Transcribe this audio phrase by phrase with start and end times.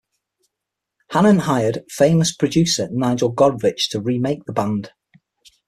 [1.11, 4.89] Hannon hired famous producer Nigel Godrich to "remake" the band.